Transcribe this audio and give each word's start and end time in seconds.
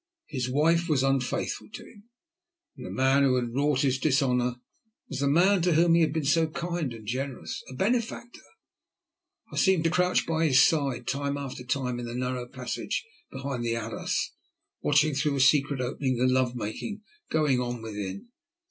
His 0.25 0.49
wife 0.49 0.89
was 0.89 1.03
unfaithful 1.03 1.69
to 1.73 1.83
him, 1.83 2.09
and 2.75 2.87
the 2.87 2.91
man 2.91 3.21
who 3.21 3.35
had 3.35 3.53
wrought 3.53 3.81
his 3.81 3.99
dishonour 3.99 4.55
was 5.07 5.19
the 5.19 5.27
man 5.27 5.61
to 5.61 5.73
whom 5.73 5.93
he 5.93 6.01
had 6.01 6.11
been 6.11 6.25
so 6.25 6.47
kind 6.47 6.91
and 6.91 7.05
generous 7.05 7.63
a 7.69 7.75
benefactor. 7.75 8.41
I 9.53 9.57
seemed 9.57 9.83
to 9.83 9.91
crouch 9.91 10.25
by 10.25 10.47
his 10.47 10.59
side 10.59 11.05
time 11.05 11.37
after 11.37 11.63
time 11.63 11.99
in 11.99 12.07
the 12.07 12.15
narrow 12.15 12.47
passage 12.47 13.05
behind 13.31 13.63
the 13.63 13.75
arras, 13.75 14.31
watching 14.81 15.13
through 15.13 15.35
a 15.35 15.39
secret 15.39 15.79
opening 15.79 16.17
the 16.17 16.25
love 16.25 16.55
making 16.55 17.03
going 17.29 17.59
on 17.59 17.83
within. 17.83 18.29